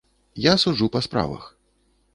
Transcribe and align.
Я 0.45 0.53
суджу 0.63 0.89
па 0.97 1.05
справах. 1.09 1.47